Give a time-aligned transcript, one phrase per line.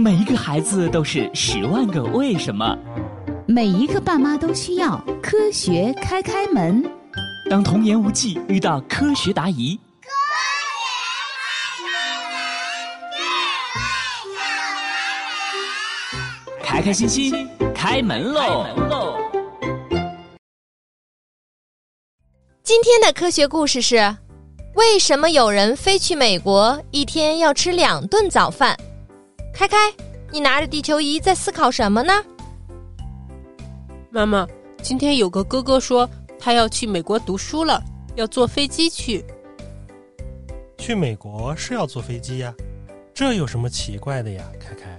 [0.00, 2.74] 每一个孩子都是十万个为什么。
[3.46, 6.82] 每一个爸妈都需要科学开开门。
[7.50, 9.78] 当童言无忌遇到科学答疑，
[16.62, 18.64] 开开心心开门喽！
[22.62, 24.16] 今天的科学故事是：
[24.76, 28.74] 为什么有人飞去美国一天要吃两顿早饭？
[29.60, 29.76] 开开，
[30.32, 32.14] 你拿着地球仪在思考什么呢？
[34.08, 34.48] 妈妈，
[34.80, 36.08] 今天有个哥哥说
[36.38, 37.78] 他要去美国读书了，
[38.14, 39.22] 要坐飞机去。
[40.78, 42.54] 去美国是要坐飞机呀，
[43.12, 44.42] 这有什么奇怪的呀？
[44.58, 44.96] 开开。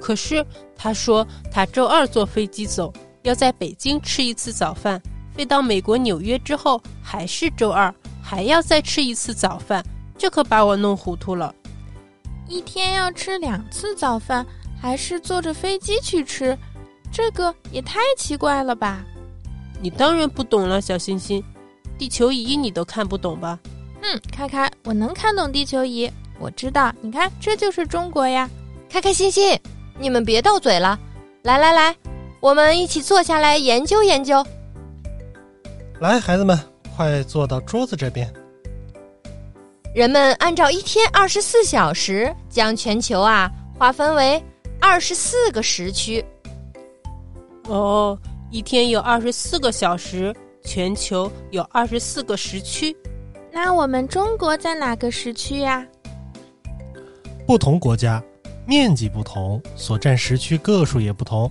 [0.00, 5.02] 可是他说他周二坐飞机走，要在北京吃一次早饭。
[5.34, 9.84] 飞到美国纽约之后，还是周二，还要再吃一次早饭，
[10.16, 11.52] 这可把我弄糊涂了。
[12.48, 14.46] 一天要吃两次早饭，
[14.80, 16.56] 还是坐着飞机去吃，
[17.12, 19.04] 这个也太奇怪了吧？
[19.80, 21.42] 你当然不懂了，小星星，
[21.98, 23.58] 地球仪你都看不懂吧？
[24.02, 28.48] 嗯，开开，我能看懂地球仪，我知道，你看，这就是中国呀！
[28.88, 29.58] 开开心心，
[29.98, 30.98] 你们别斗嘴了，
[31.42, 31.96] 来来来，
[32.38, 34.46] 我们一起坐下来研究研究。
[35.98, 36.58] 来，孩子们，
[36.96, 38.32] 快坐到桌子这边。
[39.96, 44.44] 人们按照一天二十四小时，将全球啊划分为
[44.78, 46.22] 二十四个时区。
[47.64, 48.18] 哦，
[48.50, 52.94] 一天有二十四个小时，全球有二十四个时区。
[53.50, 55.82] 那我们中国在哪个时区呀？
[57.46, 58.22] 不同国家
[58.66, 61.50] 面积不同，所占时区个数也不同。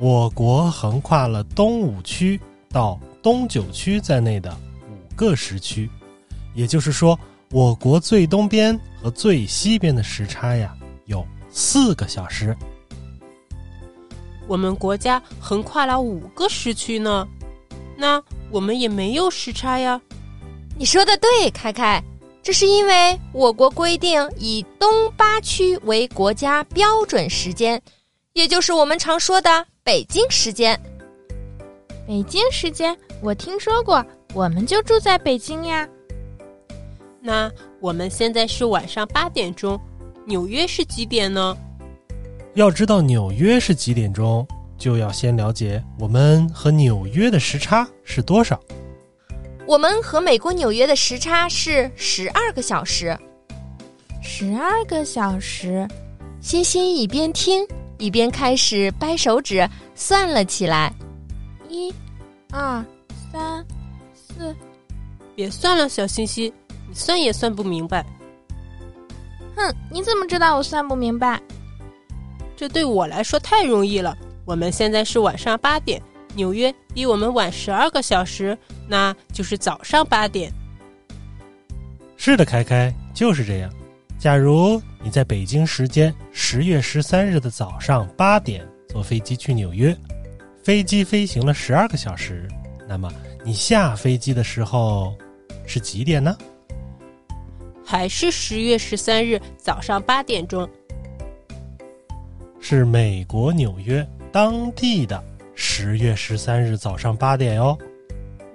[0.00, 2.98] 我国横跨了东五区到。
[3.22, 4.52] 东九区在内的
[4.90, 5.88] 五个时区，
[6.56, 7.16] 也就是说，
[7.52, 12.56] 我国最东边和最西边的时差呀有四个小时。
[14.48, 17.28] 我们国家横跨了五个时区呢，
[17.94, 20.00] 那我们也没有时差呀。
[20.78, 22.02] 你说的对，开开，
[22.42, 27.80] 这是因为我国规定以东八区为国家标准时间，
[28.32, 30.80] 也就是我们常说的北京时间。
[32.06, 32.96] 北京时间。
[33.20, 34.04] 我听说过，
[34.34, 35.86] 我们就住在北京呀。
[37.22, 37.50] 那
[37.80, 39.80] 我们现在是晚上八点钟，
[40.26, 41.56] 纽约是几点呢？
[42.54, 44.46] 要知道纽约是几点钟，
[44.76, 48.60] 就要先了解我们和纽约的时差是多少。
[49.66, 53.16] 我们和美国纽约的时差是十二个小时。
[54.20, 55.86] 十二个小时，
[56.40, 57.66] 欣欣一边听
[57.98, 60.92] 一边开始掰手指算了起来。
[61.68, 61.94] 一、
[62.50, 62.84] 二。
[63.32, 63.64] 三、
[64.14, 64.54] 四，
[65.34, 66.61] 别算了，小星星，你
[66.92, 68.04] 算也算不明白。
[69.56, 71.40] 哼，你怎么知道我算不明白？
[72.56, 74.16] 这对我来说太容易了。
[74.44, 76.00] 我们现在是晚上八点，
[76.34, 78.56] 纽约比我们晚十二个小时，
[78.88, 80.52] 那就是早上八点。
[82.16, 83.72] 是的，开开就是这样。
[84.18, 89.96] 假如你在北京时间十月十三日的早上八点坐飞机去纽约，
[90.62, 92.48] 飞机飞行了十二个小时。
[92.88, 93.12] 那么
[93.44, 95.16] 你下飞机的时候
[95.66, 96.36] 是几点呢？
[97.92, 100.66] 还是十月十三日早上八点钟？
[102.58, 105.22] 是美国纽约当地的
[105.54, 107.76] 十月十三日早上八点哟。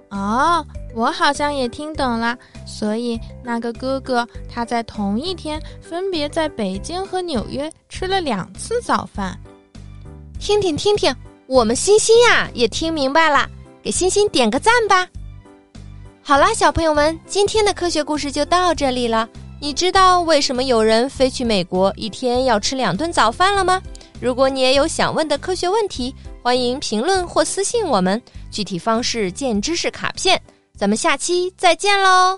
[0.10, 0.66] 哦，
[0.96, 2.36] 我好像也听懂了。
[2.66, 9.40] 所以那个哥哥他在同一天分别在北京和纽约吃了两次早饭。
[10.40, 11.16] 听听听听，
[11.46, 13.48] 我们欣欣呀也听明白了。
[13.84, 15.08] 给欣欣点个赞吧！
[16.28, 19.30] 好啦，小朋友们，今天的科学故事就到这里了。
[19.62, 23.82] 你知道为什么有人飞去美国一天要吃两顿早饭了吗？
[24.20, 28.22] 如果你也有想问的科学问题，欢迎评论或私信我们，
[28.52, 30.38] 具体方式见知识卡片。
[30.76, 32.38] 咱们下期再见喽！